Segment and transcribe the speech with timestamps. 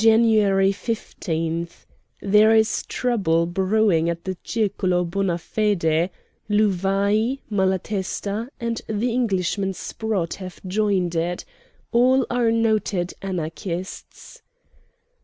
[0.03, 0.71] "Jan.
[0.73, 1.67] 15.
[2.23, 6.09] There is trouble brewing at the Circulo Bonafede;
[6.49, 11.45] Louvaih, Malatesta, and the Englishman Sprot, have joined it.
[11.91, 14.41] All are noted Anarchists.